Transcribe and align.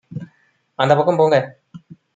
அந்தப் 0.79 0.97
பக்கம் 0.97 1.17
போங்க 1.17 1.37